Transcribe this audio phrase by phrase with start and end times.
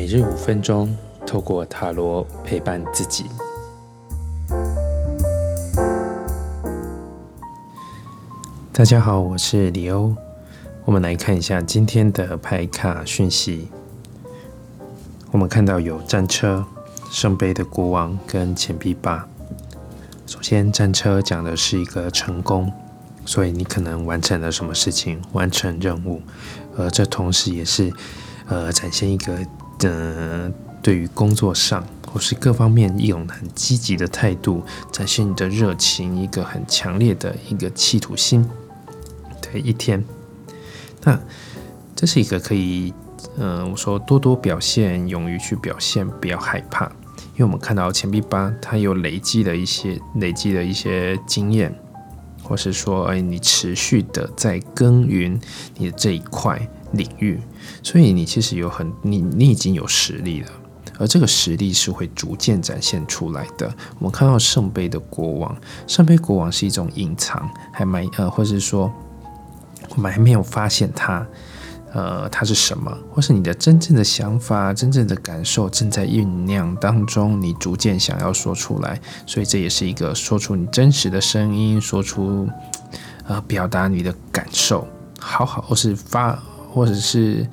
[0.00, 0.96] 每日五分钟，
[1.26, 3.24] 透过塔罗陪伴自己。
[8.72, 10.14] 大家好，我是李欧。
[10.84, 13.70] 我们来看一下今天的牌卡讯息。
[15.32, 16.64] 我们看到有战车、
[17.10, 19.26] 圣杯的国王跟钱币八。
[20.28, 22.72] 首先，战车讲的是一个成功，
[23.26, 26.22] 所以你可能完成了什么事情，完成任务，
[26.76, 27.92] 而这同时也是
[28.46, 29.36] 呃展现一个。
[29.82, 38.48] 呃，对于工作上或是各方面一种很积极的态度，展现你的热情，一个很强烈的一个企图心
[39.40, 40.02] 的一天。
[41.04, 41.20] 那
[41.94, 42.92] 这是一个可以，
[43.36, 46.86] 嗯，我说多多表现，勇于去表现，不要害怕，
[47.34, 51.72] 因为我们看到钱币八，它有累积的一些累积的一些经验，
[52.42, 55.38] 或是说，哎，你持续的在耕耘
[55.76, 56.68] 你的这一块。
[56.92, 57.38] 领域，
[57.82, 60.48] 所以你其实有很你你已经有实力了，
[60.98, 63.72] 而这个实力是会逐渐展现出来的。
[63.98, 68.90] 我们看到圣杯的国王，圣杯国王是一种隐藏，还蛮呃，或是说
[69.94, 71.26] 我们还没有发现它，
[71.92, 82.48] 呃，它是什么，或是你的真正的想法、真正的感受正在酝酿当中，你逐渐想要说出来，所以这也是一个说出你真实的声音，说出
[83.26, 84.88] 呃，表达你的感受，
[85.20, 86.42] 好好或是发。
[86.78, 87.44] 或者是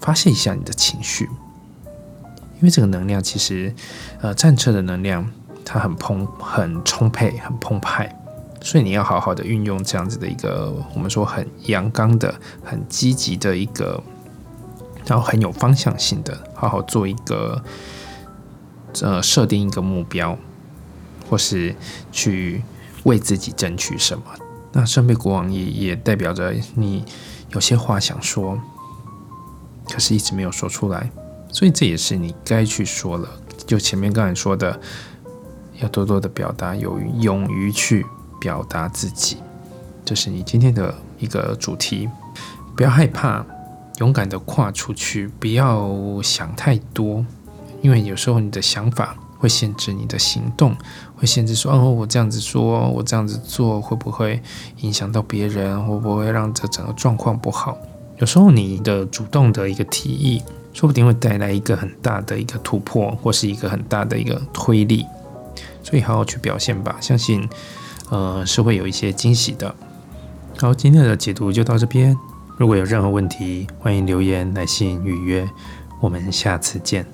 [0.00, 1.30] 发泄一下你的情绪，
[2.56, 3.72] 因为这个能量其实，
[4.20, 5.30] 呃，战车的能量
[5.64, 8.12] 它很澎很充沛、很澎湃，
[8.60, 14.02] 所以你要好好的运用这样子的一个我们说很阳刚的、很积极的一个，
[15.06, 17.62] 然后很有方向性的，好好做一个
[19.00, 20.36] 呃设定一个目标，
[21.30, 21.76] 或是
[22.10, 22.64] 去
[23.04, 24.24] 为自己争取什么。
[24.74, 27.04] 那圣杯国王也也代表着你。
[27.50, 28.58] 有些话想说，
[29.88, 31.08] 可是一直没有说出来，
[31.52, 33.28] 所以这也是你该去说了。
[33.64, 34.80] 就前面刚才说的，
[35.80, 38.04] 要多多的表达，有勇于去
[38.40, 39.36] 表达自己，
[40.04, 42.08] 这是你今天的一个主题。
[42.76, 43.46] 不要害怕，
[43.98, 47.24] 勇敢的跨出去，不要想太多，
[47.82, 49.16] 因为有时候你的想法。
[49.44, 50.74] 会限制你的行动，
[51.14, 54.40] 会限制说哦，我这样子说，我这样子做会不会
[54.80, 55.78] 影响到别人？
[55.84, 57.76] 会不会让这整个状况不好？
[58.16, 65.04] 有时候你的主动的一个提议，说不定会带来一个很大的一个突破，或是一个很大的一个推力。
[65.82, 67.46] 所以好好去表现吧，相信
[68.08, 69.74] 呃是会有一些惊喜的。
[70.56, 72.16] 好，今天的解读就到这边。
[72.56, 75.46] 如果有任何问题，欢迎留言、来信预约。
[76.00, 77.04] 我们下次见。